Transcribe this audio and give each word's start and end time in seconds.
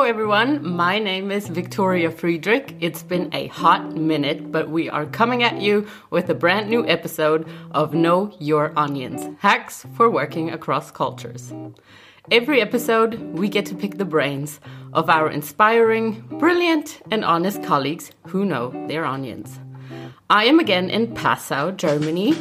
Hello, 0.00 0.08
everyone. 0.08 0.66
My 0.66 0.98
name 0.98 1.30
is 1.30 1.50
Viktoria 1.50 2.10
Friedrich. 2.10 2.74
It's 2.80 3.02
been 3.02 3.28
a 3.34 3.48
hot 3.48 3.94
minute, 3.94 4.50
but 4.50 4.70
we 4.70 4.88
are 4.88 5.04
coming 5.04 5.42
at 5.42 5.60
you 5.60 5.86
with 6.08 6.30
a 6.30 6.34
brand 6.34 6.70
new 6.70 6.86
episode 6.86 7.46
of 7.72 7.92
Know 7.92 8.34
Your 8.38 8.72
Onions 8.78 9.28
Hacks 9.40 9.84
for 9.98 10.08
Working 10.08 10.48
Across 10.52 10.92
Cultures. 10.92 11.52
Every 12.30 12.62
episode, 12.62 13.20
we 13.38 13.50
get 13.50 13.66
to 13.66 13.74
pick 13.74 13.98
the 13.98 14.06
brains 14.06 14.58
of 14.94 15.10
our 15.10 15.30
inspiring, 15.30 16.24
brilliant, 16.38 17.02
and 17.10 17.22
honest 17.22 17.62
colleagues 17.62 18.10
who 18.28 18.46
know 18.46 18.70
their 18.88 19.04
onions. 19.04 19.60
I 20.30 20.46
am 20.46 20.60
again 20.60 20.88
in 20.88 21.14
Passau, 21.14 21.72
Germany. 21.72 22.34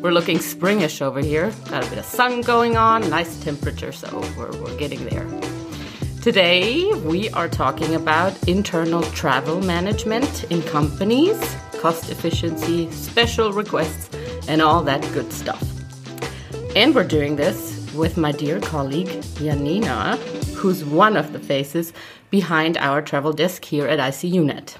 We're 0.00 0.10
looking 0.10 0.38
springish 0.38 1.00
over 1.00 1.20
here. 1.20 1.52
Got 1.70 1.86
a 1.86 1.90
bit 1.90 1.98
of 2.00 2.04
sun 2.04 2.40
going 2.40 2.76
on, 2.76 3.08
nice 3.08 3.40
temperature, 3.44 3.92
so 3.92 4.20
we're, 4.36 4.50
we're 4.60 4.76
getting 4.78 5.04
there. 5.04 5.47
Today, 6.28 6.84
we 7.06 7.30
are 7.30 7.48
talking 7.48 7.94
about 7.94 8.36
internal 8.46 9.00
travel 9.00 9.62
management 9.62 10.44
in 10.52 10.60
companies, 10.60 11.40
cost 11.80 12.10
efficiency, 12.10 12.92
special 12.92 13.54
requests, 13.54 14.14
and 14.46 14.60
all 14.60 14.82
that 14.82 15.00
good 15.14 15.32
stuff. 15.32 15.66
And 16.76 16.94
we're 16.94 17.08
doing 17.08 17.36
this 17.36 17.90
with 17.94 18.18
my 18.18 18.30
dear 18.30 18.60
colleague, 18.60 19.22
Janina, 19.36 20.16
who's 20.54 20.84
one 20.84 21.16
of 21.16 21.32
the 21.32 21.38
faces 21.38 21.94
behind 22.28 22.76
our 22.76 23.00
travel 23.00 23.32
desk 23.32 23.64
here 23.64 23.88
at 23.88 23.98
ICUNet. 23.98 24.76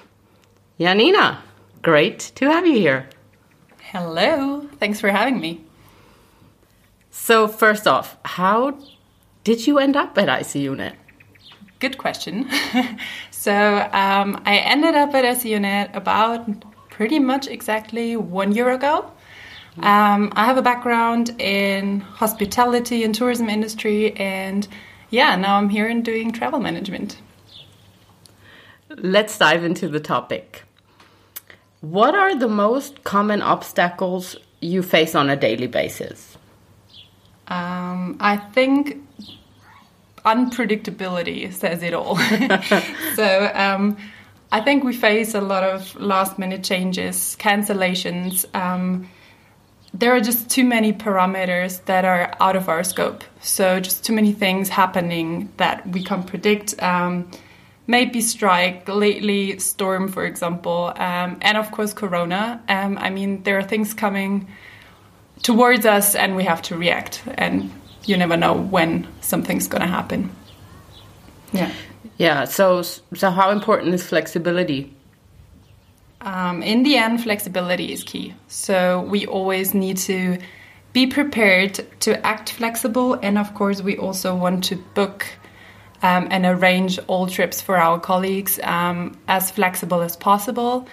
Janina, 0.79 1.43
great 1.81 2.19
to 2.35 2.45
have 2.45 2.67
you 2.67 2.75
here. 2.75 3.09
Hello, 3.81 4.69
thanks 4.79 5.01
for 5.01 5.09
having 5.09 5.41
me. 5.41 5.65
So, 7.11 7.49
first 7.49 7.87
off, 7.87 8.19
how 8.23 8.79
did 9.45 9.67
you 9.67 9.79
end 9.79 9.97
up 9.97 10.19
at 10.19 10.29
ICUNet? 10.29 10.93
Good 11.81 11.99
question. 11.99 12.49
so 13.31 13.89
um, 13.93 14.43
I 14.45 14.57
ended 14.57 14.95
up 14.95 15.15
at 15.15 15.25
ICUNet 15.25 15.95
about 15.95 16.49
pretty 16.91 17.19
much 17.19 17.47
exactly 17.47 18.17
one 18.17 18.53
year 18.53 18.71
ago. 18.71 19.11
Um, 19.81 20.33
I 20.35 20.45
have 20.47 20.57
a 20.57 20.63
background 20.63 21.41
in 21.41 22.01
hospitality 22.01 23.05
and 23.05 23.15
tourism 23.15 23.49
industry, 23.49 24.13
and 24.17 24.67
yeah, 25.11 25.37
now 25.37 25.57
I'm 25.57 25.69
here 25.69 25.87
and 25.87 26.05
doing 26.05 26.33
travel 26.33 26.59
management. 26.59 27.19
Let's 28.89 29.39
dive 29.39 29.63
into 29.63 29.87
the 29.89 30.01
topic. 30.01 30.65
What 31.81 32.17
are 32.17 32.37
the 32.37 32.49
most 32.49 33.05
common 33.05 33.41
obstacles 33.41 34.35
you 34.61 34.83
face 34.83 35.15
on 35.15 35.31
a 35.31 35.37
daily 35.37 35.69
basis? 35.69 36.37
Um, 37.47 38.17
I 38.19 38.37
think 38.37 39.01
unpredictability 40.25 41.53
says 41.53 41.83
it 41.83 41.95
all. 41.95 42.17
so 43.15 43.51
um, 43.55 43.97
I 44.51 44.61
think 44.61 44.85
we 44.85 44.95
face 44.95 45.35
a 45.35 45.41
lot 45.41 45.65
of 45.65 45.95
last 46.01 46.39
minute 46.39 46.65
changes, 46.65 47.37
cancellations. 47.39 48.45
Um, 48.55 49.09
there 49.95 50.15
are 50.15 50.21
just 50.21 50.51
too 50.51 50.65
many 50.65 50.93
parameters 50.93 51.85
that 51.87 52.05
are 52.05 52.35
out 52.41 52.57
of 52.57 52.69
our 52.69 52.85
scope. 52.85 53.25
So 53.41 53.81
just 53.81 54.05
too 54.05 54.13
many 54.13 54.33
things 54.33 54.69
happening 54.69 55.51
that 55.57 55.87
we 55.89 56.03
can't 56.03 56.27
predict. 56.27 56.81
Um, 56.83 57.31
maybe 57.87 58.21
strike 58.21 58.89
lately, 58.89 59.59
storm, 59.59 60.09
for 60.09 60.25
example, 60.25 60.93
um, 60.97 61.39
and 61.41 61.57
of 61.57 61.71
course 61.73 61.93
Corona. 61.93 62.63
Um, 62.69 62.99
I 62.99 63.11
mean, 63.11 63.43
there 63.43 63.59
are 63.59 63.63
things 63.63 63.95
coming 63.95 64.47
towards 65.43 65.87
us, 65.87 66.15
and 66.15 66.37
we 66.37 66.45
have 66.45 66.63
to 66.63 66.77
react. 66.77 67.23
And 67.35 67.73
you 68.09 68.17
never 68.17 68.37
know 68.37 68.55
when 68.55 69.07
something's 69.21 69.69
going 69.69 69.83
to 69.83 69.89
happen. 69.89 70.31
Yeah. 71.53 71.73
Yeah. 72.17 72.45
So, 72.45 72.83
so 72.83 73.31
how 73.31 73.51
important 73.51 73.95
is 73.95 74.07
flexibility? 74.07 74.95
Um, 76.21 76.63
in 76.63 76.83
the 76.83 76.97
end, 76.97 77.23
flexibility 77.23 77.93
is 77.93 78.03
key. 78.03 78.35
So 78.49 79.03
we 79.03 79.27
always 79.27 79.75
need 79.75 79.99
to 79.99 80.39
be 80.93 81.07
prepared 81.07 81.75
to 82.01 82.27
act 82.27 82.51
flexible, 82.51 83.15
and 83.15 83.39
of 83.39 83.55
course, 83.55 83.83
we 83.83 83.97
also 83.97 84.35
want 84.35 84.65
to 84.65 84.77
book 84.95 85.27
um, 86.03 86.27
and 86.31 86.45
arrange 86.47 86.99
all 87.07 87.27
trips 87.27 87.61
for 87.61 87.77
our 87.77 88.01
colleagues 88.01 88.59
um, 88.63 89.17
as 89.29 89.51
flexible 89.51 90.01
as 90.01 90.17
possible. 90.17 90.89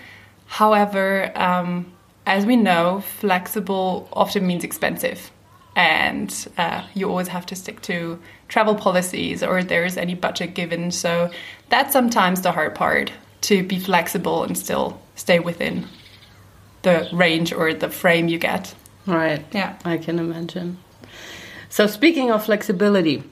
However, 0.46 1.32
um, 1.36 1.92
as 2.28 2.46
we 2.46 2.56
know, 2.56 3.02
flexible 3.02 4.08
often 4.14 4.46
means 4.46 4.64
expensive 4.64 5.32
and 5.76 6.48
uh, 6.58 6.86
you 6.94 7.10
always 7.10 7.28
have 7.28 7.46
to 7.48 7.56
stick 7.56 7.82
to 7.84 8.20
travel 8.48 8.76
policies 8.76 9.44
or 9.44 9.64
there's 9.64 9.98
any 9.98 10.16
budget 10.16 10.54
given. 10.54 10.92
So 10.92 11.30
that's 11.70 11.92
sometimes 11.92 12.42
the 12.42 12.52
hard 12.52 12.76
part 12.76 13.12
to 13.42 13.64
be 13.64 13.80
flexible 13.80 14.44
and 14.44 14.58
still 14.58 15.02
stay 15.16 15.40
within 15.40 15.88
the 16.84 17.10
range 17.12 17.52
or 17.52 17.74
the 17.74 17.90
frame 17.90 18.28
you 18.28 18.38
get. 18.38 18.74
Right. 19.06 19.46
Yeah. 19.52 19.78
I 19.84 19.98
can 19.98 20.20
imagine. 20.20 20.78
So 21.70 21.88
speaking 21.88 22.32
of 22.32 22.46
flexibility, 22.46 23.24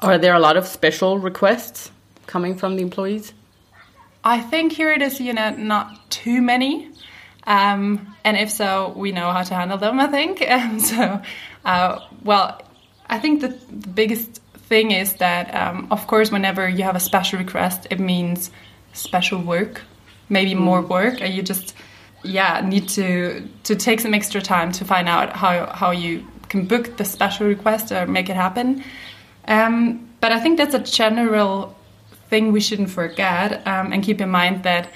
are 0.00 0.18
there 0.18 0.34
a 0.34 0.38
lot 0.38 0.56
of 0.56 0.66
special 0.66 1.18
requests 1.18 1.90
coming 2.26 2.56
from 2.56 2.76
the 2.76 2.82
employees? 2.82 3.32
I 4.22 4.40
think 4.40 4.72
here 4.72 4.92
it 4.92 5.00
is, 5.00 5.18
you 5.20 5.32
know, 5.32 5.50
not 5.50 6.10
too 6.10 6.42
many. 6.42 6.89
Um, 7.50 8.14
and 8.24 8.36
if 8.36 8.48
so, 8.48 8.92
we 8.96 9.10
know 9.10 9.32
how 9.32 9.42
to 9.42 9.54
handle 9.54 9.76
them, 9.76 9.98
I 9.98 10.06
think. 10.06 10.40
Um, 10.50 10.78
so 10.78 11.20
uh, 11.64 11.98
well, 12.24 12.62
I 13.08 13.18
think 13.18 13.40
the, 13.40 13.48
the, 13.48 13.88
biggest 13.88 14.40
thing 14.68 14.92
is 14.92 15.14
that, 15.14 15.52
um, 15.54 15.88
of 15.90 16.06
course, 16.06 16.30
whenever 16.30 16.68
you 16.68 16.84
have 16.84 16.96
a 16.96 17.00
special 17.00 17.38
request, 17.40 17.88
it 17.90 17.98
means 17.98 18.50
special 18.92 19.40
work, 19.42 19.82
maybe 20.28 20.52
mm. 20.52 20.60
more 20.60 20.80
work, 20.80 21.20
and 21.20 21.34
you 21.34 21.42
just 21.42 21.74
yeah 22.22 22.60
need 22.60 22.86
to 22.86 23.48
to 23.64 23.74
take 23.74 23.98
some 23.98 24.12
extra 24.14 24.42
time 24.42 24.70
to 24.70 24.84
find 24.84 25.08
out 25.08 25.34
how 25.34 25.66
how 25.72 25.90
you 25.90 26.22
can 26.50 26.66
book 26.66 26.98
the 26.98 27.04
special 27.04 27.46
request 27.46 27.90
or 27.90 28.06
make 28.06 28.28
it 28.28 28.36
happen. 28.36 28.84
Um, 29.48 30.08
but 30.20 30.30
I 30.30 30.38
think 30.38 30.56
that's 30.58 30.74
a 30.74 30.84
general 31.00 31.74
thing 32.28 32.52
we 32.52 32.60
shouldn't 32.60 32.90
forget 32.90 33.66
um, 33.66 33.92
and 33.92 34.04
keep 34.04 34.20
in 34.20 34.30
mind 34.30 34.62
that 34.62 34.88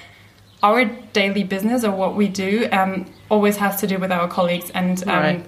our 0.63 0.85
daily 0.85 1.43
business 1.43 1.83
or 1.83 1.91
what 1.91 2.15
we 2.15 2.27
do 2.27 2.67
um, 2.71 3.05
always 3.29 3.57
has 3.57 3.79
to 3.81 3.87
do 3.87 3.99
with 3.99 4.11
our 4.11 4.27
colleagues 4.27 4.69
and 4.71 5.03
um, 5.07 5.09
right 5.09 5.45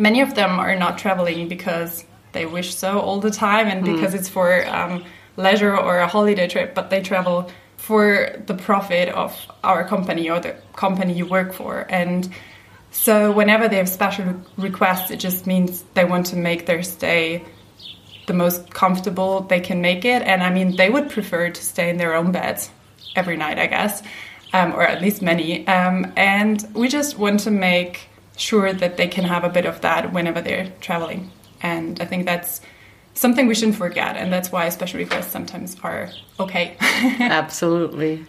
many 0.00 0.22
of 0.22 0.34
them 0.34 0.58
are 0.58 0.74
not 0.74 0.98
traveling 0.98 1.46
because 1.46 2.04
they 2.32 2.46
wish 2.46 2.74
so 2.74 2.98
all 2.98 3.20
the 3.20 3.30
time 3.30 3.68
and 3.68 3.84
mm. 3.84 3.94
because 3.94 4.14
it's 4.14 4.28
for 4.28 4.66
um, 4.66 5.04
leisure 5.36 5.76
or 5.76 5.98
a 5.98 6.08
holiday 6.08 6.48
trip, 6.48 6.74
but 6.74 6.90
they 6.90 7.00
travel 7.02 7.50
for 7.76 8.42
the 8.46 8.54
profit 8.54 9.08
of 9.10 9.36
our 9.62 9.86
company 9.86 10.30
or 10.30 10.40
the 10.40 10.56
company 10.74 11.12
you 11.12 11.26
work 11.26 11.52
for. 11.52 11.86
And 11.88 12.28
so 12.90 13.30
whenever 13.30 13.68
they 13.68 13.76
have 13.76 13.88
special 13.88 14.42
requests, 14.56 15.10
it 15.10 15.18
just 15.18 15.46
means 15.46 15.84
they 15.94 16.04
want 16.04 16.26
to 16.26 16.36
make 16.36 16.66
their 16.66 16.82
stay 16.82 17.44
the 18.26 18.32
most 18.32 18.70
comfortable 18.70 19.40
they 19.40 19.60
can 19.60 19.80
make 19.80 20.04
it. 20.04 20.22
And 20.22 20.42
I 20.42 20.50
mean, 20.50 20.76
they 20.76 20.88
would 20.88 21.10
prefer 21.10 21.50
to 21.50 21.62
stay 21.62 21.90
in 21.90 21.96
their 21.96 22.14
own 22.14 22.32
beds 22.32 22.70
every 23.16 23.36
night, 23.36 23.58
I 23.58 23.66
guess, 23.66 24.02
um, 24.52 24.72
or 24.72 24.82
at 24.82 25.00
least 25.00 25.22
many. 25.22 25.66
Um, 25.66 26.12
and 26.16 26.66
we 26.74 26.88
just 26.88 27.18
want 27.18 27.40
to 27.40 27.50
make 27.50 28.08
sure 28.36 28.72
that 28.72 28.96
they 28.96 29.08
can 29.08 29.24
have 29.24 29.44
a 29.44 29.48
bit 29.48 29.66
of 29.66 29.80
that 29.82 30.12
whenever 30.12 30.40
they're 30.40 30.72
traveling. 30.80 31.30
And 31.62 32.00
I 32.00 32.06
think 32.06 32.24
that's 32.24 32.60
something 33.14 33.46
we 33.46 33.54
shouldn't 33.54 33.76
forget. 33.76 34.16
And 34.16 34.32
that's 34.32 34.50
why 34.50 34.68
special 34.70 34.98
requests 34.98 35.30
sometimes 35.30 35.76
are 35.82 36.10
okay. 36.38 36.76
Absolutely. 36.80 38.24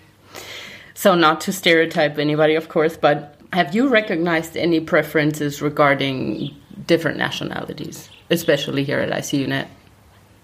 So, 0.94 1.16
not 1.16 1.42
to 1.42 1.54
stereotype 1.54 2.20
anybody, 2.20 2.56
of 2.56 2.70
course, 2.70 2.98
but 2.98 3.36
have 3.54 3.74
you 3.74 3.88
recognized 3.88 4.56
any 4.56 4.80
preferences 4.80 5.62
regarding 5.62 6.56
different 6.86 7.18
nationalities, 7.18 8.10
especially 8.30 8.84
here 8.84 9.00
at 9.00 9.10
ICUNet? 9.10 9.68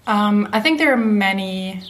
Um, 0.08 0.48
I 0.54 0.60
think 0.60 0.80
there 0.80 0.94
are 0.94 0.98
many 0.98 1.84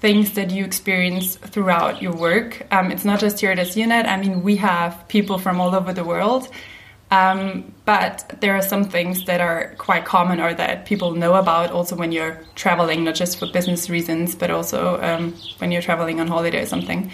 things 0.00 0.32
that 0.32 0.50
you 0.50 0.64
experience 0.64 1.36
throughout 1.36 2.02
your 2.02 2.14
work. 2.14 2.66
Um, 2.70 2.90
it's 2.90 3.04
not 3.04 3.20
just 3.20 3.40
here 3.40 3.50
at 3.50 3.58
ICUNet. 3.58 4.06
I 4.06 4.16
mean, 4.16 4.42
we 4.42 4.56
have 4.56 5.06
people 5.08 5.38
from 5.38 5.60
all 5.60 5.74
over 5.74 5.92
the 5.92 6.04
world. 6.04 6.48
Um, 7.10 7.74
but 7.84 8.36
there 8.40 8.54
are 8.54 8.62
some 8.62 8.84
things 8.84 9.24
that 9.24 9.40
are 9.40 9.74
quite 9.78 10.04
common 10.04 10.40
or 10.40 10.54
that 10.54 10.86
people 10.86 11.10
know 11.12 11.34
about 11.34 11.72
also 11.72 11.96
when 11.96 12.12
you're 12.12 12.40
traveling, 12.54 13.04
not 13.04 13.16
just 13.16 13.38
for 13.38 13.46
business 13.46 13.90
reasons, 13.90 14.34
but 14.36 14.50
also 14.50 15.00
um, 15.02 15.34
when 15.58 15.72
you're 15.72 15.82
traveling 15.82 16.20
on 16.20 16.28
holiday 16.28 16.62
or 16.62 16.66
something. 16.66 17.10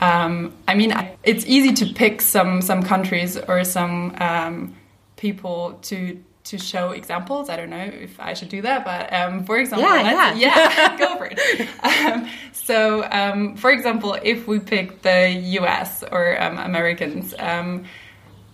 Um, 0.00 0.54
I 0.66 0.74
mean, 0.74 0.92
it's 1.22 1.44
easy 1.46 1.72
to 1.74 1.92
pick 1.94 2.22
some 2.22 2.62
some 2.62 2.82
countries 2.82 3.36
or 3.36 3.64
some 3.64 4.16
um, 4.18 4.74
people 5.16 5.78
to 5.82 6.22
to 6.44 6.58
show 6.58 6.90
examples. 6.90 7.48
I 7.48 7.56
don't 7.56 7.70
know 7.70 7.76
if 7.82 8.20
I 8.20 8.34
should 8.34 8.50
do 8.50 8.62
that, 8.62 8.84
but 8.84 9.12
um, 9.12 9.44
for 9.44 9.58
example, 9.58 9.88
yeah, 9.88 10.34
yeah, 10.34 10.34
yeah 10.34 10.96
go 10.98 11.16
for 11.16 11.28
it. 11.30 11.68
Um, 11.82 12.28
so, 12.52 13.08
um, 13.10 13.56
for 13.56 13.70
example, 13.70 14.16
if 14.22 14.46
we 14.46 14.58
pick 14.58 15.02
the 15.02 15.30
U.S. 15.30 16.04
or 16.12 16.40
um, 16.40 16.58
Americans, 16.58 17.34
um, 17.38 17.84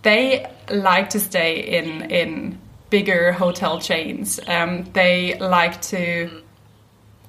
they 0.03 0.49
like 0.71 1.09
to 1.11 1.19
stay 1.19 1.59
in 1.59 2.09
in 2.09 2.59
bigger 2.89 3.31
hotel 3.33 3.79
chains. 3.79 4.39
Um, 4.47 4.85
they 4.93 5.37
like 5.39 5.81
to 5.83 6.43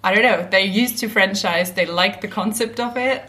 I 0.04 0.14
don't 0.14 0.24
know, 0.24 0.48
they're 0.50 0.60
used 0.60 0.98
to 0.98 1.08
franchise, 1.08 1.72
they 1.72 1.86
like 1.86 2.20
the 2.20 2.28
concept 2.28 2.80
of 2.80 2.96
it. 2.96 3.24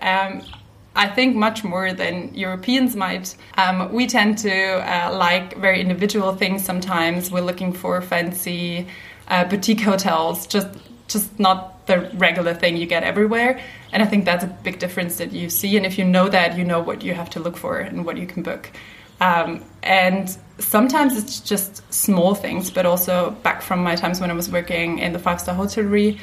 I 0.95 1.07
think 1.07 1.35
much 1.35 1.63
more 1.63 1.91
than 1.93 2.33
Europeans 2.35 2.95
might. 2.95 3.35
Um, 3.57 3.91
we 3.91 4.05
tend 4.05 4.37
to 4.39 4.51
uh, 4.51 5.15
like 5.15 5.57
very 5.57 5.81
individual 5.81 6.35
things 6.35 6.63
sometimes. 6.63 7.31
We're 7.31 7.41
looking 7.41 7.73
for 7.73 8.01
fancy 8.01 8.87
uh, 9.27 9.45
boutique 9.45 9.81
hotels, 9.81 10.45
just 10.45 10.69
just 11.07 11.39
not 11.39 11.85
the 11.85 12.09
regular 12.15 12.53
thing 12.53 12.77
you 12.77 12.85
get 12.85 13.03
everywhere. 13.03 13.59
And 13.91 14.01
I 14.01 14.05
think 14.05 14.25
that's 14.25 14.43
a 14.43 14.47
big 14.47 14.79
difference 14.79 15.17
that 15.17 15.31
you 15.31 15.49
see. 15.49 15.75
And 15.77 15.85
if 15.85 15.97
you 15.97 16.05
know 16.05 16.29
that, 16.29 16.57
you 16.57 16.63
know 16.63 16.79
what 16.79 17.03
you 17.03 17.13
have 17.13 17.29
to 17.31 17.39
look 17.39 17.57
for 17.57 17.77
and 17.77 18.05
what 18.05 18.17
you 18.17 18.25
can 18.25 18.41
book. 18.41 18.71
Um, 19.19 19.63
and 19.83 20.35
sometimes 20.59 21.17
it's 21.17 21.39
just 21.39 21.81
small 21.93 22.35
things, 22.35 22.71
but 22.71 22.85
also 22.85 23.31
back 23.43 23.61
from 23.61 23.83
my 23.83 23.95
times 23.95 24.19
when 24.19 24.31
I 24.31 24.33
was 24.33 24.49
working 24.49 24.99
in 24.99 25.13
the 25.13 25.19
five 25.19 25.39
star 25.39 25.55
hotelry, 25.55 26.19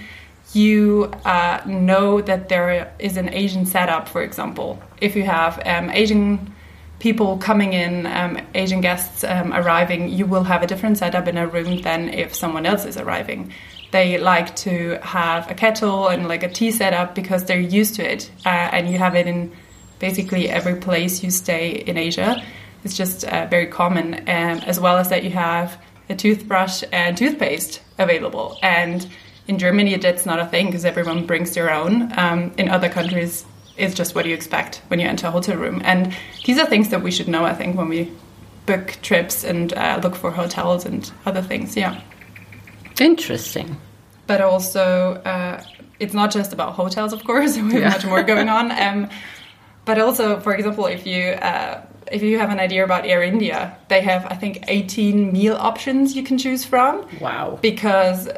you 0.53 1.13
uh, 1.25 1.61
know 1.67 2.21
that 2.21 2.49
there 2.49 2.93
is 2.99 3.17
an 3.17 3.33
Asian 3.33 3.67
setup, 3.67 4.09
for 4.09 4.23
example. 4.23 4.83
If 5.01 5.15
you 5.17 5.23
have 5.23 5.61
um, 5.65 5.91
Asian 5.91 6.53
people 6.99 7.39
coming 7.39 7.73
in, 7.73 8.07
um, 8.07 8.39
Asian 8.55 8.81
guests 8.81 9.25
um, 9.25 9.53
arriving, 9.53 10.09
you 10.09 10.27
will 10.27 10.45
have 10.45 10.63
a 10.63 10.67
different 10.67 10.99
setup 10.99 11.29
in 11.29 11.39
a 11.39 11.47
room 11.47 11.81
than 11.83 12.09
if 12.11 12.35
someone 12.35 12.67
else 12.67 12.85
is 12.85 12.97
arriving. 12.97 13.53
They 13.91 14.19
like 14.19 14.55
to 14.57 14.99
have 15.03 15.51
a 15.51 15.55
kettle 15.55 16.09
and 16.09 16.29
like 16.29 16.43
a 16.43 16.49
tea 16.49 16.71
setup 16.71 17.15
because 17.15 17.45
they're 17.45 17.59
used 17.59 17.95
to 17.97 18.13
it, 18.13 18.31
uh, 18.45 18.49
and 18.49 18.89
you 18.91 18.99
have 18.99 19.15
it 19.15 19.27
in 19.27 19.53
basically 19.99 20.49
every 20.49 20.77
place 20.77 21.23
you 21.23 21.31
stay 21.31 21.71
in 21.71 21.97
Asia. 21.97 22.43
It's 22.85 22.97
just 22.97 23.25
uh, 23.25 23.47
very 23.47 23.67
common, 23.67 24.15
um, 24.15 24.59
as 24.67 24.81
well 24.81 24.97
as 24.97 25.09
that 25.11 25.23
you 25.25 25.31
have 25.31 25.81
a 26.09 26.15
toothbrush 26.15 26.83
and 26.93 27.17
toothpaste 27.17 27.83
available. 27.99 28.59
And 28.63 29.07
in 29.47 29.59
Germany, 29.59 29.97
that's 29.97 30.27
not 30.27 30.39
a 30.39 30.47
thing 30.47 30.67
because 30.67 30.85
everyone 30.85 31.27
brings 31.27 31.55
their 31.55 31.73
own. 31.73 32.13
Um, 32.19 32.53
in 32.57 32.69
other 32.69 32.89
countries, 32.89 33.45
it's 33.77 33.95
just 33.95 34.15
what 34.15 34.27
you 34.27 34.35
expect 34.35 34.83
when 34.89 35.01
you 35.01 35.07
enter 35.07 35.27
a 35.27 35.31
hotel 35.31 35.57
room. 35.57 35.81
And 35.85 36.15
these 36.45 36.59
are 36.59 36.67
things 36.67 36.91
that 36.91 37.03
we 37.03 37.11
should 37.11 37.29
know, 37.29 37.45
I 37.45 37.55
think, 37.55 37.77
when 37.77 37.89
we 37.89 38.13
book 38.67 38.97
trips 39.03 39.43
and 39.43 39.73
uh, 39.73 40.01
look 40.03 40.15
for 40.15 40.31
hotels 40.31 40.85
and 40.85 41.11
other 41.27 41.43
things. 41.43 41.77
Yeah. 41.77 42.01
Interesting. 43.01 43.77
But 44.27 44.41
also, 44.41 45.15
uh, 45.25 45.63
it's 45.99 46.15
not 46.15 46.31
just 46.31 46.53
about 46.53 46.75
hotels, 46.75 47.13
of 47.13 47.25
course. 47.25 47.57
We 47.57 47.73
have 47.73 47.83
yeah. 47.83 47.89
much 47.89 48.07
more 48.07 48.23
going 48.23 48.49
on. 48.49 48.71
Um, 48.71 49.09
but 49.85 49.99
also, 49.99 50.41
for 50.41 50.55
example, 50.55 50.87
if 50.87 51.07
you 51.07 51.23
uh, 51.31 51.83
if 52.13 52.23
you 52.23 52.39
have 52.39 52.51
an 52.51 52.61
idea 52.61 52.85
about 52.85 53.07
Air 53.07 53.23
India, 53.23 53.77
they 53.89 54.03
have 54.03 54.27
I 54.27 54.35
think 54.35 54.65
18 54.69 55.33
meal 55.33 55.57
options 55.57 56.15
you 56.15 56.23
can 56.23 56.39
choose 56.39 56.65
from. 56.65 57.07
Wow! 57.21 57.59
Because 57.63 58.29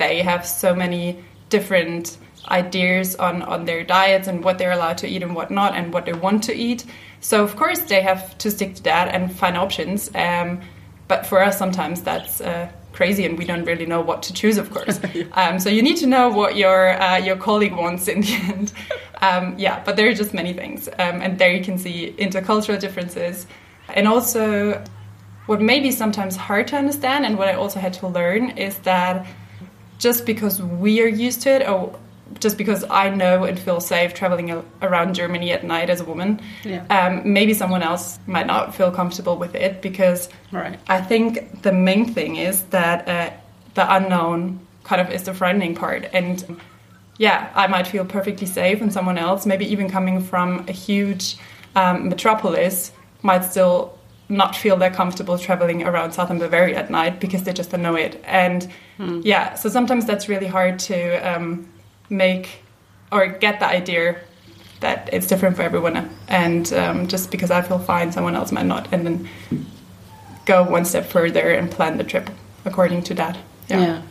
they 0.00 0.22
have 0.22 0.44
so 0.44 0.74
many 0.74 1.22
different 1.48 2.18
ideas 2.48 3.14
on 3.16 3.42
on 3.42 3.64
their 3.66 3.84
diets 3.84 4.26
and 4.26 4.42
what 4.42 4.58
they're 4.58 4.72
allowed 4.72 4.98
to 4.98 5.06
eat 5.06 5.22
and 5.22 5.34
what 5.36 5.50
not, 5.50 5.74
and 5.76 5.92
what 5.94 6.04
they 6.06 6.12
want 6.12 6.42
to 6.44 6.54
eat. 6.54 6.84
So 7.20 7.44
of 7.44 7.54
course 7.54 7.78
they 7.80 8.02
have 8.02 8.36
to 8.38 8.50
stick 8.50 8.74
to 8.76 8.82
that 8.84 9.14
and 9.14 9.30
find 9.30 9.56
options. 9.56 10.10
Um, 10.14 10.60
but 11.06 11.26
for 11.26 11.42
us, 11.42 11.58
sometimes 11.58 12.02
that's 12.02 12.40
uh, 12.40 12.70
crazy 12.92 13.24
and 13.24 13.38
we 13.38 13.44
don't 13.44 13.64
really 13.64 13.86
know 13.86 14.00
what 14.00 14.22
to 14.22 14.32
choose 14.32 14.58
of 14.58 14.70
course 14.70 15.00
um, 15.32 15.58
so 15.58 15.70
you 15.70 15.82
need 15.82 15.96
to 15.96 16.06
know 16.06 16.28
what 16.28 16.56
your 16.56 17.00
uh, 17.00 17.16
your 17.16 17.36
colleague 17.36 17.74
wants 17.74 18.08
in 18.08 18.20
the 18.20 18.34
end 18.48 18.72
um, 19.22 19.54
yeah 19.58 19.82
but 19.84 19.96
there 19.96 20.08
are 20.08 20.14
just 20.14 20.34
many 20.34 20.52
things 20.52 20.88
um, 20.98 21.20
and 21.22 21.38
there 21.38 21.52
you 21.52 21.62
can 21.62 21.78
see 21.78 22.14
intercultural 22.18 22.78
differences 22.80 23.46
and 23.94 24.08
also 24.08 24.82
what 25.46 25.60
may 25.60 25.80
be 25.80 25.90
sometimes 25.90 26.36
hard 26.36 26.66
to 26.68 26.76
understand 26.76 27.24
and 27.24 27.38
what 27.38 27.48
i 27.48 27.54
also 27.54 27.78
had 27.78 27.92
to 27.92 28.06
learn 28.08 28.50
is 28.50 28.78
that 28.78 29.26
just 30.00 30.26
because 30.26 30.60
we 30.60 31.00
are 31.02 31.06
used 31.06 31.42
to 31.42 31.50
it 31.50 31.68
or 31.68 31.96
just 32.40 32.56
because 32.56 32.84
I 32.88 33.10
know 33.10 33.44
and 33.44 33.58
feel 33.58 33.80
safe 33.80 34.14
traveling 34.14 34.64
around 34.82 35.14
Germany 35.14 35.52
at 35.52 35.62
night 35.62 35.90
as 35.90 36.00
a 36.00 36.04
woman, 36.04 36.40
yeah. 36.64 36.84
um, 36.88 37.32
maybe 37.32 37.54
someone 37.54 37.82
else 37.82 38.18
might 38.26 38.46
not 38.46 38.74
feel 38.74 38.90
comfortable 38.90 39.36
with 39.36 39.54
it 39.54 39.82
because 39.82 40.28
right. 40.50 40.78
I 40.88 41.00
think 41.02 41.62
the 41.62 41.72
main 41.72 42.12
thing 42.12 42.36
is 42.36 42.62
that 42.70 43.06
uh, 43.06 43.30
the 43.74 43.94
unknown 43.94 44.60
kind 44.84 45.00
of 45.00 45.10
is 45.10 45.24
the 45.24 45.34
frightening 45.34 45.74
part. 45.74 46.08
And 46.12 46.60
yeah, 47.18 47.50
I 47.54 47.66
might 47.66 47.86
feel 47.86 48.06
perfectly 48.06 48.46
safe, 48.46 48.80
and 48.80 48.90
someone 48.90 49.18
else, 49.18 49.44
maybe 49.44 49.66
even 49.66 49.90
coming 49.90 50.22
from 50.22 50.64
a 50.68 50.72
huge 50.72 51.36
um, 51.76 52.08
metropolis, 52.08 52.92
might 53.22 53.44
still 53.44 53.98
not 54.30 54.56
feel 54.56 54.76
they're 54.76 54.90
comfortable 54.90 55.36
traveling 55.36 55.82
around 55.82 56.12
southern 56.12 56.38
Bavaria 56.38 56.78
at 56.78 56.90
night 56.90 57.20
because 57.20 57.42
they 57.42 57.52
just 57.52 57.70
don't 57.70 57.82
know 57.82 57.96
it. 57.96 58.22
And 58.24 58.70
hmm. 58.96 59.20
yeah, 59.22 59.54
so 59.54 59.68
sometimes 59.68 60.06
that's 60.06 60.28
really 60.28 60.46
hard 60.46 60.78
to. 60.80 61.16
Um, 61.16 61.66
make 62.10 62.62
or 63.12 63.28
get 63.28 63.60
the 63.60 63.66
idea 63.66 64.20
that 64.80 65.08
it's 65.12 65.26
different 65.26 65.56
for 65.56 65.62
everyone 65.62 66.10
and 66.28 66.72
um, 66.72 67.06
just 67.06 67.30
because 67.30 67.50
i 67.50 67.62
feel 67.62 67.78
fine 67.78 68.12
someone 68.12 68.34
else 68.34 68.50
might 68.52 68.66
not 68.66 68.92
and 68.92 69.06
then 69.06 69.28
go 70.44 70.62
one 70.62 70.84
step 70.84 71.06
further 71.06 71.52
and 71.52 71.70
plan 71.70 71.96
the 71.96 72.04
trip 72.04 72.28
according 72.64 73.02
to 73.02 73.14
that 73.14 73.38
yeah, 73.68 73.80
yeah. 73.80 74.02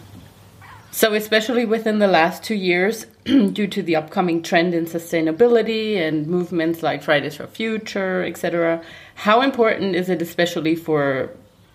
So 0.92 1.14
especially 1.14 1.66
within 1.66 2.00
the 2.00 2.08
last 2.08 2.44
two 2.44 2.56
years 2.56 3.06
due 3.26 3.68
to 3.68 3.82
the 3.82 3.96
upcoming 3.96 4.42
trend 4.42 4.74
in 4.74 4.86
sustainability 4.86 5.96
and 5.98 6.28
movements 6.28 6.82
like 6.82 7.04
fridays 7.04 7.36
for 7.36 7.48
future 7.48 8.24
etc 8.24 8.82
how 9.16 9.42
important 9.42 9.96
is 9.96 10.10
it 10.10 10.22
especially 10.22 10.76
for 10.76 11.30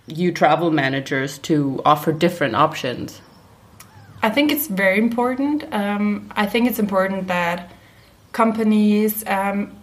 you 0.06 0.32
travel 0.32 0.70
managers 0.70 1.38
to 1.38 1.80
offer 1.84 2.12
different 2.12 2.54
options 2.54 3.20
I 4.24 4.30
think 4.30 4.50
it's 4.50 4.68
very 4.68 4.96
important. 4.96 5.64
Um, 5.70 6.32
I 6.34 6.46
think 6.46 6.66
it's 6.66 6.78
important 6.78 7.28
that 7.28 7.70
companies 8.32 9.22
um, 9.26 9.76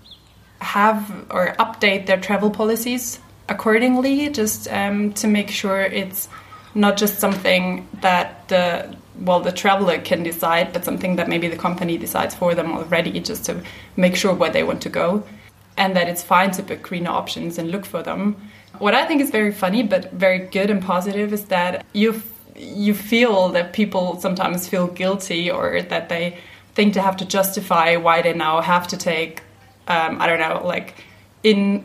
have 0.59 1.27
or 1.29 1.53
update 1.59 2.07
their 2.07 2.19
travel 2.19 2.49
policies 2.49 3.19
accordingly, 3.49 4.29
just 4.29 4.67
um, 4.71 5.13
to 5.13 5.27
make 5.27 5.51
sure 5.51 5.81
it's 5.81 6.27
not 6.73 6.97
just 6.97 7.19
something 7.19 7.87
that 8.01 8.47
the 8.47 8.95
well 9.21 9.39
the 9.39 9.51
traveler 9.51 9.99
can 9.99 10.23
decide, 10.23 10.73
but 10.73 10.83
something 10.83 11.15
that 11.15 11.29
maybe 11.29 11.47
the 11.47 11.57
company 11.57 11.97
decides 11.97 12.35
for 12.35 12.55
them 12.55 12.71
already, 12.71 13.19
just 13.19 13.45
to 13.45 13.63
make 13.95 14.15
sure 14.15 14.33
where 14.33 14.51
they 14.51 14.63
want 14.63 14.81
to 14.81 14.89
go, 14.89 15.23
and 15.77 15.95
that 15.95 16.09
it's 16.09 16.23
fine 16.23 16.51
to 16.51 16.63
book 16.63 16.81
greener 16.81 17.11
options 17.11 17.57
and 17.57 17.71
look 17.71 17.85
for 17.85 18.03
them. 18.03 18.35
What 18.79 18.93
I 18.95 19.05
think 19.05 19.21
is 19.21 19.29
very 19.29 19.51
funny 19.51 19.83
but 19.83 20.11
very 20.11 20.39
good 20.39 20.69
and 20.69 20.81
positive 20.81 21.33
is 21.33 21.45
that 21.45 21.85
you've 21.93 22.27
you 22.55 22.93
feel 22.93 23.49
that 23.49 23.73
people 23.73 24.19
sometimes 24.19 24.67
feel 24.67 24.87
guilty 24.87 25.49
or 25.49 25.81
that 25.81 26.09
they 26.09 26.37
think 26.75 26.93
they 26.93 27.01
have 27.01 27.17
to 27.17 27.25
justify 27.25 27.95
why 27.95 28.21
they 28.21 28.33
now 28.33 28.61
have 28.61 28.87
to 28.87 28.97
take 28.97 29.41
um, 29.87 30.21
I 30.21 30.27
don't 30.27 30.39
know 30.39 30.61
like 30.65 31.03
in 31.43 31.83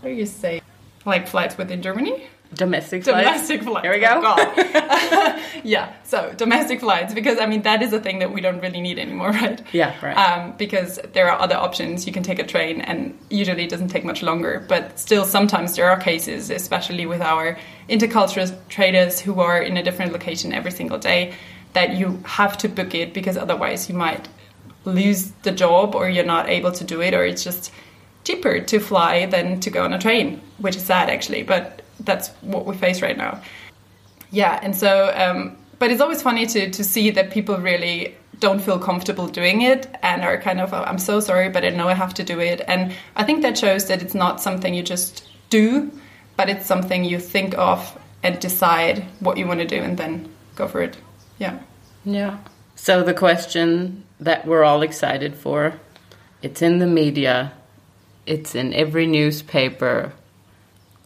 what 0.00 0.10
do 0.10 0.14
you 0.14 0.26
say 0.26 0.60
like 1.04 1.28
flights 1.28 1.56
within 1.56 1.82
Germany 1.82 2.26
domestic 2.54 3.04
flights. 3.04 3.26
Domestic 3.26 3.62
flights. 3.62 3.84
Here 3.84 3.92
we 3.92 4.00
go. 4.00 4.22
Oh, 4.24 5.44
yeah, 5.64 5.92
so 6.04 6.32
domestic 6.36 6.80
flights 6.80 7.14
because 7.14 7.38
I 7.38 7.46
mean 7.46 7.62
that 7.62 7.82
is 7.82 7.92
a 7.92 8.00
thing 8.00 8.18
that 8.20 8.32
we 8.32 8.40
don't 8.40 8.60
really 8.60 8.80
need 8.80 8.98
anymore, 8.98 9.30
right? 9.42 9.60
Yeah, 9.72 9.94
right. 10.02 10.16
Um, 10.16 10.54
because 10.56 10.98
there 11.12 11.30
are 11.30 11.38
other 11.38 11.56
options. 11.56 12.06
You 12.06 12.12
can 12.12 12.22
take 12.22 12.38
a 12.38 12.46
train, 12.46 12.80
and 12.80 13.18
usually 13.30 13.64
it 13.64 13.70
doesn't 13.70 13.88
take 13.88 14.04
much 14.04 14.22
longer. 14.22 14.64
But 14.68 14.98
still, 14.98 15.24
sometimes 15.24 15.76
there 15.76 15.90
are 15.90 15.98
cases, 15.98 16.50
especially 16.50 17.06
with 17.06 17.20
our 17.20 17.58
intercultural 17.88 18.54
traders 18.68 19.20
who 19.20 19.40
are 19.40 19.60
in 19.60 19.76
a 19.76 19.82
different 19.82 20.12
location 20.12 20.52
every 20.52 20.70
single 20.70 20.98
day, 20.98 21.34
that 21.74 21.96
you 21.96 22.20
have 22.24 22.56
to 22.58 22.68
book 22.68 22.94
it 22.94 23.12
because 23.12 23.36
otherwise 23.36 23.88
you 23.88 23.94
might 23.94 24.28
lose 24.84 25.32
the 25.42 25.52
job 25.52 25.94
or 25.94 26.08
you're 26.08 26.24
not 26.24 26.48
able 26.48 26.72
to 26.72 26.84
do 26.84 27.02
it, 27.02 27.14
or 27.14 27.24
it's 27.24 27.44
just 27.44 27.72
cheaper 28.24 28.60
to 28.60 28.78
fly 28.78 29.26
than 29.26 29.60
to 29.60 29.70
go 29.70 29.84
on 29.84 29.92
a 29.92 29.98
train, 29.98 30.40
which 30.58 30.76
is 30.76 30.84
sad 30.84 31.08
actually, 31.08 31.42
but 31.42 31.82
that's 32.00 32.28
what 32.40 32.66
we 32.66 32.76
face 32.76 33.02
right 33.02 33.16
now. 33.16 33.40
Yeah, 34.30 34.58
and 34.62 34.76
so, 34.76 35.12
um, 35.16 35.56
but 35.78 35.90
it's 35.90 36.00
always 36.00 36.22
funny 36.22 36.46
to 36.46 36.70
to 36.70 36.84
see 36.84 37.10
that 37.10 37.30
people 37.30 37.56
really 37.56 38.14
don't 38.40 38.60
feel 38.60 38.78
comfortable 38.78 39.26
doing 39.26 39.62
it 39.62 39.88
and 40.02 40.22
are 40.22 40.38
kind 40.38 40.60
of, 40.60 40.72
oh, 40.72 40.84
I'm 40.84 40.98
so 40.98 41.20
sorry, 41.20 41.48
but 41.48 41.64
I 41.64 41.70
know 41.70 41.88
I 41.88 41.94
have 41.94 42.14
to 42.14 42.24
do 42.24 42.40
it. 42.40 42.62
And 42.66 42.94
I 43.16 43.24
think 43.24 43.42
that 43.42 43.58
shows 43.58 43.86
that 43.86 44.02
it's 44.02 44.14
not 44.14 44.40
something 44.40 44.74
you 44.74 44.82
just 44.82 45.28
do, 45.50 45.90
but 46.36 46.48
it's 46.48 46.66
something 46.66 47.04
you 47.04 47.18
think 47.18 47.56
of 47.58 47.98
and 48.22 48.38
decide 48.38 49.04
what 49.20 49.38
you 49.38 49.46
want 49.46 49.60
to 49.60 49.66
do 49.66 49.76
and 49.76 49.96
then 49.96 50.28
go 50.54 50.68
for 50.68 50.82
it. 50.82 50.96
Yeah. 51.38 51.58
Yeah. 52.04 52.38
So 52.76 53.02
the 53.02 53.14
question 53.14 54.04
that 54.20 54.46
we're 54.46 54.64
all 54.64 54.82
excited 54.82 55.34
for, 55.34 55.74
it's 56.42 56.62
in 56.62 56.78
the 56.78 56.86
media, 56.86 57.52
it's 58.26 58.54
in 58.54 58.72
every 58.72 59.06
newspaper. 59.06 60.12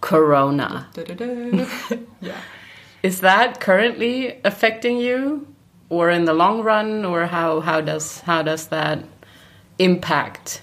Corona. 0.02 0.88
yeah. 2.20 2.40
Is 3.02 3.20
that 3.20 3.60
currently 3.60 4.38
affecting 4.44 4.98
you, 4.98 5.46
or 5.88 6.10
in 6.10 6.26
the 6.26 6.34
long 6.34 6.62
run, 6.62 7.06
or 7.06 7.26
how 7.26 7.60
how 7.60 7.80
does 7.80 8.20
how 8.20 8.42
does 8.42 8.66
that 8.68 9.04
impact 9.78 10.60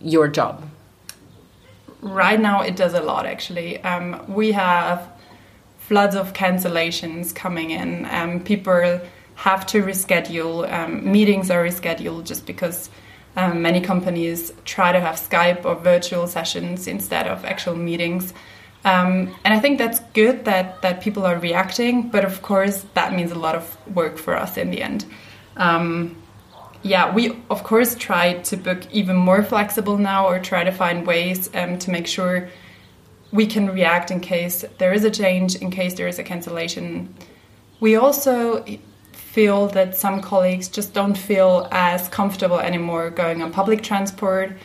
your 0.00 0.26
job? 0.26 0.68
Right 2.00 2.40
now, 2.40 2.62
it 2.62 2.76
does 2.76 2.94
a 2.94 3.00
lot. 3.00 3.26
Actually, 3.26 3.82
um, 3.84 4.24
we 4.26 4.52
have 4.52 5.08
floods 5.78 6.16
of 6.16 6.32
cancellations 6.32 7.34
coming 7.34 7.70
in. 7.70 8.06
Um, 8.10 8.40
people 8.40 9.00
have 9.34 9.66
to 9.66 9.82
reschedule. 9.82 10.70
Um, 10.72 11.10
meetings 11.12 11.50
are 11.50 11.64
rescheduled 11.64 12.24
just 12.24 12.46
because 12.46 12.90
um, 13.36 13.62
many 13.62 13.80
companies 13.80 14.52
try 14.64 14.92
to 14.92 15.00
have 15.00 15.16
Skype 15.16 15.64
or 15.64 15.74
virtual 15.74 16.26
sessions 16.26 16.86
instead 16.86 17.26
of 17.26 17.44
actual 17.44 17.76
meetings. 17.76 18.32
Um, 18.88 19.34
and 19.44 19.52
I 19.52 19.58
think 19.58 19.78
that's 19.78 20.00
good 20.14 20.46
that, 20.46 20.80
that 20.82 21.02
people 21.02 21.26
are 21.26 21.38
reacting, 21.38 22.08
but 22.08 22.24
of 22.24 22.40
course, 22.40 22.86
that 22.94 23.12
means 23.12 23.30
a 23.32 23.38
lot 23.46 23.54
of 23.54 23.64
work 23.94 24.16
for 24.16 24.34
us 24.34 24.56
in 24.56 24.70
the 24.70 24.80
end. 24.80 25.04
Um, 25.56 26.16
yeah, 26.82 27.12
we 27.12 27.22
of 27.50 27.64
course 27.64 27.94
try 27.96 28.34
to 28.48 28.56
book 28.56 28.80
even 28.90 29.16
more 29.16 29.42
flexible 29.42 29.98
now 29.98 30.26
or 30.26 30.38
try 30.38 30.64
to 30.64 30.70
find 30.70 31.06
ways 31.06 31.50
um, 31.54 31.78
to 31.80 31.90
make 31.90 32.06
sure 32.06 32.48
we 33.30 33.46
can 33.46 33.68
react 33.68 34.10
in 34.10 34.20
case 34.20 34.64
there 34.78 34.94
is 34.94 35.04
a 35.04 35.10
change, 35.10 35.56
in 35.56 35.70
case 35.70 35.94
there 35.94 36.08
is 36.08 36.18
a 36.18 36.22
cancellation. 36.22 37.14
We 37.80 37.96
also 37.96 38.64
feel 39.12 39.68
that 39.68 39.96
some 39.96 40.22
colleagues 40.22 40.68
just 40.68 40.94
don't 40.94 41.18
feel 41.18 41.68
as 41.72 42.08
comfortable 42.08 42.60
anymore 42.60 43.10
going 43.10 43.42
on 43.42 43.52
public 43.52 43.82
transport. 43.82 44.56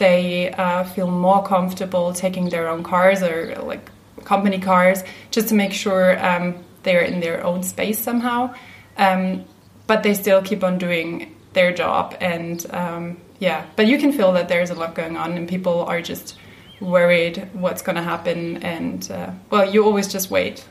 They 0.00 0.50
uh, 0.50 0.84
feel 0.94 1.10
more 1.10 1.42
comfortable 1.44 2.12
taking 2.14 2.48
their 2.48 2.66
own 2.72 2.82
cars 2.82 3.22
or 3.22 3.54
like 3.70 3.84
company 4.24 4.58
cars 4.58 5.04
just 5.30 5.48
to 5.50 5.54
make 5.54 5.72
sure 5.74 6.04
um, 6.24 6.54
they're 6.84 7.02
in 7.12 7.20
their 7.20 7.44
own 7.44 7.62
space 7.62 7.98
somehow. 7.98 8.54
Um, 8.96 9.44
but 9.86 10.02
they 10.02 10.14
still 10.14 10.40
keep 10.42 10.64
on 10.64 10.78
doing 10.78 11.36
their 11.52 11.72
job. 11.72 12.16
And 12.20 12.64
um, 12.70 13.18
yeah, 13.40 13.66
but 13.76 13.86
you 13.86 13.98
can 13.98 14.12
feel 14.12 14.32
that 14.32 14.48
there's 14.48 14.70
a 14.70 14.74
lot 14.74 14.94
going 14.94 15.16
on 15.16 15.32
and 15.36 15.46
people 15.48 15.84
are 15.84 16.00
just 16.00 16.36
worried 16.80 17.36
what's 17.52 17.82
going 17.82 17.96
to 17.96 18.02
happen. 18.02 18.56
And 18.62 19.10
uh, 19.10 19.30
well, 19.50 19.70
you 19.72 19.84
always 19.84 20.08
just 20.08 20.30
wait 20.30 20.64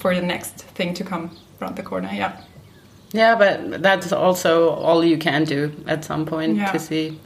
for 0.00 0.14
the 0.14 0.22
next 0.22 0.56
thing 0.76 0.92
to 0.94 1.04
come 1.04 1.30
around 1.60 1.76
the 1.76 1.82
corner. 1.82 2.10
Yeah. 2.12 2.32
Yeah, 3.12 3.36
but 3.36 3.82
that's 3.82 4.12
also 4.12 4.70
all 4.70 5.04
you 5.04 5.16
can 5.18 5.44
do 5.44 5.72
at 5.86 6.04
some 6.04 6.26
point 6.26 6.56
Yeah. 6.56 6.72
to 6.72 6.78
see 6.78 7.18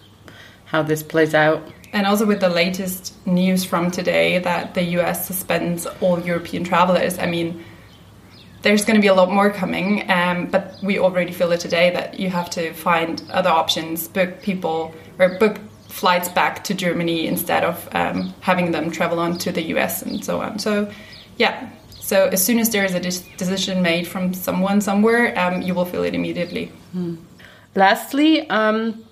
how 0.71 0.83
this 0.83 1.03
plays 1.03 1.35
out. 1.35 1.63
And 1.93 2.07
also 2.07 2.27
with 2.27 2.41
the 2.41 2.51
latest 2.51 3.15
news 3.27 3.65
from 3.65 3.91
today 3.91 4.39
that 4.41 4.75
the 4.75 4.83
US 4.99 5.27
suspends 5.27 5.87
all 6.01 6.21
European 6.21 6.63
travelers, 6.65 7.19
I 7.19 7.27
mean, 7.27 7.65
there's 8.63 8.85
going 8.85 8.97
to 8.97 9.01
be 9.01 9.09
a 9.09 9.15
lot 9.15 9.31
more 9.31 9.51
coming, 9.51 10.11
um, 10.11 10.47
but 10.47 10.77
we 10.83 10.99
already 10.99 11.33
feel 11.33 11.53
it 11.53 11.61
today 11.61 11.91
that 11.91 12.19
you 12.21 12.29
have 12.29 12.51
to 12.51 12.73
find 12.75 13.23
other 13.31 13.51
options, 13.51 14.09
book 14.09 14.43
people 14.43 14.95
or 15.19 15.39
book 15.39 15.59
flights 15.89 16.29
back 16.29 16.65
to 16.65 16.75
Germany 16.75 17.27
instead 17.27 17.65
of 17.65 17.89
um, 17.93 18.35
having 18.41 18.73
them 18.73 18.91
travel 18.91 19.19
on 19.19 19.39
to 19.39 19.53
the 19.53 19.63
US 19.75 20.03
and 20.03 20.25
so 20.25 20.41
on. 20.41 20.59
So, 20.59 20.91
yeah. 21.39 21.71
So 22.01 22.27
as 22.29 22.45
soon 22.45 22.59
as 22.59 22.71
there 22.71 22.85
is 22.85 22.95
a 22.95 23.01
decision 23.01 23.81
made 23.83 24.07
from 24.07 24.35
someone 24.35 24.81
somewhere, 24.81 25.39
um, 25.39 25.63
you 25.63 25.75
will 25.75 25.85
feel 25.85 26.03
it 26.03 26.15
immediately. 26.15 26.71
Lastly, 27.75 28.49
um, 28.51 29.05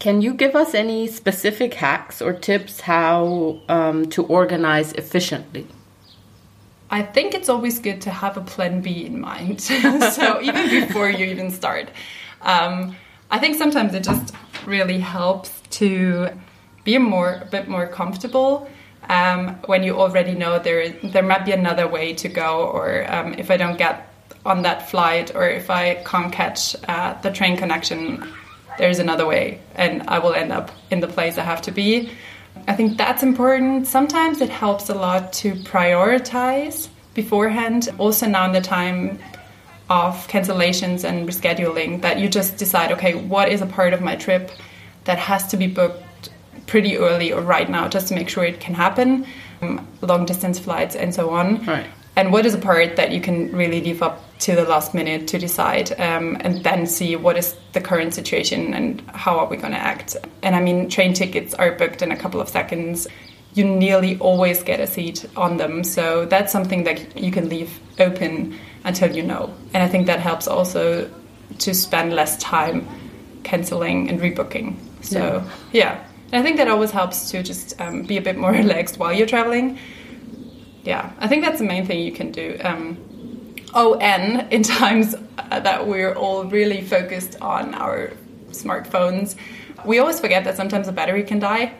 can 0.00 0.22
you 0.22 0.34
give 0.34 0.56
us 0.56 0.74
any 0.74 1.06
specific 1.06 1.74
hacks 1.74 2.20
or 2.20 2.32
tips 2.32 2.80
how 2.80 3.60
um, 3.68 4.06
to 4.06 4.24
organize 4.24 4.92
efficiently? 4.94 5.66
I 6.90 7.02
think 7.02 7.34
it's 7.34 7.48
always 7.48 7.78
good 7.78 8.00
to 8.00 8.10
have 8.10 8.36
a 8.36 8.40
plan 8.40 8.80
B 8.80 9.04
in 9.04 9.20
mind. 9.20 9.60
so 9.60 10.40
even 10.42 10.68
before 10.68 11.08
you 11.08 11.26
even 11.26 11.50
start, 11.50 11.90
um, 12.42 12.96
I 13.30 13.38
think 13.38 13.56
sometimes 13.56 13.94
it 13.94 14.02
just 14.02 14.34
really 14.66 14.98
helps 14.98 15.60
to 15.78 16.30
be 16.82 16.98
more 16.98 17.40
a 17.42 17.44
bit 17.44 17.68
more 17.68 17.86
comfortable 17.86 18.68
um, 19.10 19.56
when 19.66 19.82
you 19.82 19.98
already 20.00 20.34
know 20.34 20.58
there 20.58 20.88
there 21.02 21.22
might 21.22 21.44
be 21.44 21.52
another 21.52 21.86
way 21.86 22.14
to 22.14 22.28
go, 22.28 22.68
or 22.68 23.04
um, 23.12 23.34
if 23.34 23.50
I 23.50 23.56
don't 23.56 23.76
get 23.76 24.06
on 24.46 24.62
that 24.62 24.88
flight, 24.88 25.34
or 25.34 25.48
if 25.48 25.68
I 25.68 25.96
can't 26.04 26.32
catch 26.32 26.76
uh, 26.88 27.14
the 27.20 27.30
train 27.30 27.56
connection, 27.56 28.26
there's 28.80 28.98
another 28.98 29.26
way, 29.26 29.60
and 29.74 30.02
I 30.08 30.18
will 30.18 30.32
end 30.32 30.52
up 30.52 30.70
in 30.90 31.00
the 31.00 31.06
place 31.06 31.36
I 31.36 31.42
have 31.42 31.60
to 31.62 31.70
be. 31.70 32.10
I 32.66 32.74
think 32.74 32.96
that's 32.96 33.22
important. 33.22 33.86
Sometimes 33.86 34.40
it 34.40 34.48
helps 34.48 34.88
a 34.88 34.94
lot 34.94 35.34
to 35.34 35.52
prioritize 35.52 36.88
beforehand. 37.12 37.90
Also, 37.98 38.26
now 38.26 38.46
in 38.46 38.52
the 38.52 38.60
time 38.60 39.18
of 39.90 40.26
cancellations 40.28 41.04
and 41.04 41.28
rescheduling, 41.28 42.00
that 42.00 42.18
you 42.18 42.28
just 42.28 42.56
decide, 42.56 42.90
okay, 42.92 43.14
what 43.14 43.50
is 43.50 43.60
a 43.60 43.66
part 43.66 43.92
of 43.92 44.00
my 44.00 44.16
trip 44.16 44.50
that 45.04 45.18
has 45.18 45.46
to 45.48 45.56
be 45.58 45.66
booked 45.66 46.30
pretty 46.66 46.96
early 46.96 47.32
or 47.32 47.42
right 47.42 47.68
now, 47.68 47.86
just 47.86 48.08
to 48.08 48.14
make 48.14 48.28
sure 48.28 48.44
it 48.44 48.60
can 48.60 48.74
happen, 48.74 49.26
um, 49.60 49.86
long 50.00 50.24
distance 50.24 50.58
flights 50.58 50.96
and 50.96 51.14
so 51.14 51.30
on. 51.30 51.64
Right. 51.66 51.86
And 52.16 52.32
what 52.32 52.44
is 52.44 52.54
a 52.54 52.58
part 52.58 52.96
that 52.96 53.12
you 53.12 53.20
can 53.20 53.52
really 53.52 53.80
leave 53.80 54.02
up 54.02 54.22
to 54.40 54.54
the 54.54 54.64
last 54.64 54.94
minute 54.94 55.28
to 55.28 55.38
decide, 55.38 55.92
um, 56.00 56.36
and 56.40 56.64
then 56.64 56.86
see 56.86 57.14
what 57.14 57.36
is 57.36 57.56
the 57.72 57.80
current 57.80 58.14
situation 58.14 58.74
and 58.74 59.00
how 59.12 59.38
are 59.38 59.46
we 59.46 59.56
going 59.56 59.72
to 59.72 59.78
act. 59.78 60.16
And 60.42 60.56
I 60.56 60.60
mean, 60.60 60.88
train 60.88 61.12
tickets 61.12 61.54
are 61.54 61.72
booked 61.72 62.02
in 62.02 62.10
a 62.10 62.16
couple 62.16 62.40
of 62.40 62.48
seconds. 62.48 63.06
You 63.54 63.64
nearly 63.64 64.18
always 64.18 64.62
get 64.62 64.80
a 64.80 64.86
seat 64.86 65.26
on 65.36 65.56
them, 65.56 65.84
so 65.84 66.24
that's 66.24 66.52
something 66.52 66.84
that 66.84 67.18
you 67.18 67.30
can 67.30 67.48
leave 67.48 67.78
open 67.98 68.58
until 68.84 69.14
you 69.14 69.22
know. 69.22 69.54
And 69.74 69.82
I 69.82 69.88
think 69.88 70.06
that 70.06 70.20
helps 70.20 70.48
also 70.48 71.10
to 71.58 71.74
spend 71.74 72.14
less 72.14 72.36
time 72.38 72.88
canceling 73.42 74.08
and 74.08 74.20
rebooking. 74.20 74.76
So 75.02 75.44
yeah, 75.72 76.04
And 76.32 76.40
I 76.40 76.44
think 76.44 76.58
that 76.58 76.68
always 76.68 76.90
helps 76.90 77.30
to 77.30 77.42
just 77.42 77.80
um, 77.80 78.02
be 78.02 78.16
a 78.16 78.22
bit 78.22 78.36
more 78.36 78.52
relaxed 78.62 78.98
while 78.98 79.12
you're 79.12 79.26
traveling. 79.26 79.78
Yeah, 80.84 81.12
I 81.18 81.28
think 81.28 81.44
that's 81.44 81.58
the 81.58 81.66
main 81.66 81.86
thing 81.86 82.00
you 82.00 82.12
can 82.12 82.32
do. 82.32 82.58
Um, 82.62 82.96
and 83.74 84.52
in 84.52 84.62
times 84.80 85.14
uh, 85.38 85.60
that 85.60 85.86
we're 85.86 86.14
all 86.14 86.44
really 86.44 86.82
focused 86.82 87.40
on 87.40 87.74
our 87.74 88.12
smartphones, 88.50 89.36
we 89.84 89.98
always 89.98 90.20
forget 90.20 90.44
that 90.44 90.56
sometimes 90.56 90.88
a 90.88 90.92
battery 90.92 91.22
can 91.22 91.38
die. 91.38 91.72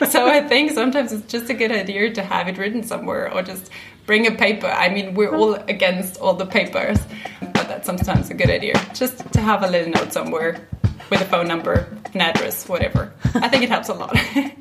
so 0.08 0.26
I 0.26 0.46
think 0.46 0.72
sometimes 0.72 1.12
it's 1.12 1.26
just 1.30 1.48
a 1.48 1.54
good 1.54 1.72
idea 1.72 2.12
to 2.12 2.22
have 2.22 2.48
it 2.48 2.58
written 2.58 2.82
somewhere 2.82 3.32
or 3.32 3.42
just 3.42 3.70
bring 4.06 4.26
a 4.26 4.30
paper. 4.30 4.66
I 4.66 4.88
mean, 4.88 5.14
we're 5.14 5.34
all 5.34 5.54
against 5.54 6.20
all 6.20 6.34
the 6.34 6.46
papers, 6.46 6.98
but 7.40 7.68
that's 7.68 7.86
sometimes 7.86 8.30
a 8.30 8.34
good 8.34 8.50
idea. 8.50 8.74
Just 8.94 9.32
to 9.32 9.40
have 9.40 9.62
a 9.62 9.68
little 9.68 9.90
note 9.92 10.12
somewhere 10.12 10.68
with 11.10 11.22
a 11.22 11.24
phone 11.24 11.48
number, 11.48 11.88
an 12.12 12.20
address, 12.20 12.68
whatever. 12.68 13.12
I 13.34 13.48
think 13.48 13.62
it 13.62 13.70
helps 13.70 13.88
a 13.88 13.94
lot. 13.94 14.16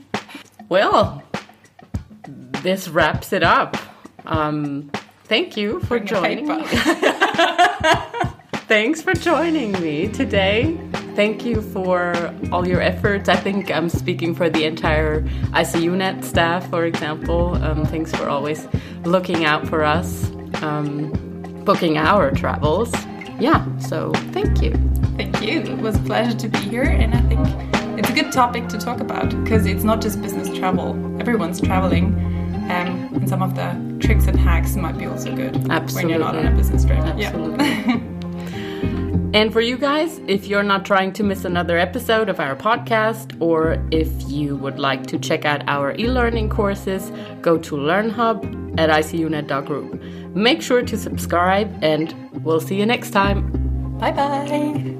Well, 0.69 1.23
this 2.67 2.89
wraps 2.89 3.31
it 3.31 3.43
up. 3.43 3.77
Um, 4.25 4.91
thank 5.23 5.55
you 5.55 5.79
for 5.81 6.01
joining 6.01 6.49
me. 6.49 6.65
Thanks 8.67 9.01
for 9.01 9.13
joining 9.13 9.71
me 9.71 10.09
today. 10.09 10.77
Thank 11.15 11.45
you 11.45 11.61
for 11.61 12.13
all 12.51 12.67
your 12.67 12.81
efforts. 12.81 13.29
I 13.29 13.37
think 13.37 13.71
I'm 13.71 13.87
speaking 13.87 14.35
for 14.35 14.49
the 14.49 14.65
entire 14.65 15.21
ICUNet 15.55 16.25
staff, 16.25 16.69
for 16.69 16.83
example. 16.83 17.55
Um, 17.63 17.85
thanks 17.85 18.11
for 18.13 18.27
always 18.27 18.67
looking 19.05 19.45
out 19.45 19.65
for 19.65 19.85
us, 19.85 20.29
um, 20.61 21.13
booking 21.63 21.97
our 21.97 22.31
travels. 22.31 22.93
Yeah, 23.39 23.63
so 23.77 24.11
thank 24.33 24.61
you. 24.61 24.73
Thank 25.15 25.41
you. 25.41 25.61
It 25.61 25.77
was 25.77 25.95
a 25.95 25.99
pleasure 25.99 26.37
to 26.37 26.49
be 26.49 26.57
here, 26.57 26.83
and 26.83 27.15
I 27.15 27.21
think 27.21 27.47
it's 27.97 28.09
a 28.09 28.13
good 28.13 28.33
topic 28.33 28.67
to 28.67 28.77
talk 28.77 28.99
about 28.99 29.29
because 29.43 29.65
it's 29.65 29.85
not 29.85 30.01
just 30.01 30.21
business 30.21 30.55
travel. 30.57 30.89
Everyone's 31.21 31.61
traveling, 31.61 32.36
um, 32.69 33.13
and 33.13 33.29
some 33.29 33.41
of 33.41 33.55
the 33.55 33.97
tricks 33.99 34.27
and 34.27 34.39
hacks 34.39 34.75
might 34.75 34.97
be 34.97 35.05
also 35.05 35.35
good 35.35 35.55
when 35.93 36.09
you're 36.09 36.19
not 36.19 36.35
on 36.35 36.47
a 36.47 36.55
business 36.55 36.85
trip. 36.85 36.99
Absolutely. 36.99 37.65
Yeah. 37.65 37.99
And 39.33 39.51
for 39.51 39.61
you 39.61 39.77
guys, 39.77 40.19
if 40.27 40.47
you're 40.47 40.63
not 40.63 40.85
trying 40.85 41.11
to 41.13 41.23
miss 41.23 41.43
another 41.43 41.77
episode 41.77 42.29
of 42.29 42.39
our 42.39 42.55
podcast, 42.55 43.39
or 43.41 43.77
if 43.91 44.09
you 44.29 44.55
would 44.55 44.79
like 44.79 45.05
to 45.07 45.19
check 45.19 45.43
out 45.45 45.67
our 45.67 45.93
e 45.95 46.07
learning 46.07 46.49
courses, 46.49 47.11
go 47.41 47.57
to 47.57 47.75
LearnHub 47.75 48.79
at 48.79 48.89
icunet.group. 48.89 50.01
Make 50.33 50.61
sure 50.61 50.81
to 50.81 50.97
subscribe, 50.97 51.69
and 51.83 52.15
we'll 52.43 52.61
see 52.61 52.75
you 52.75 52.85
next 52.85 53.11
time. 53.11 53.51
bye 53.99 54.11
bye. 54.11 54.93